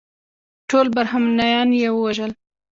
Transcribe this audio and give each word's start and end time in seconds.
ټول 0.69 0.87
برهمنان 0.95 1.67
یې 1.81 1.89
ووژل. 1.91 2.31